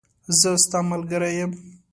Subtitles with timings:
[0.39, 1.51] زه ستاملګری یم.